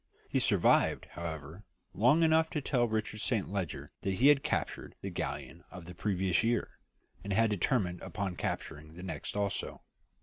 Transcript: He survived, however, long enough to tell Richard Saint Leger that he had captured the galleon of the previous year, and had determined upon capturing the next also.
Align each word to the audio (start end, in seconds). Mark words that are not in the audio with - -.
He 0.27 0.39
survived, 0.39 1.05
however, 1.11 1.63
long 1.93 2.23
enough 2.23 2.49
to 2.49 2.59
tell 2.59 2.87
Richard 2.87 3.19
Saint 3.19 3.49
Leger 3.51 3.91
that 4.01 4.15
he 4.15 4.29
had 4.29 4.41
captured 4.41 4.95
the 5.01 5.11
galleon 5.11 5.63
of 5.69 5.85
the 5.85 5.93
previous 5.93 6.41
year, 6.43 6.79
and 7.23 7.31
had 7.33 7.51
determined 7.51 8.01
upon 8.01 8.35
capturing 8.35 8.95
the 8.95 9.03
next 9.03 9.37
also. 9.37 9.83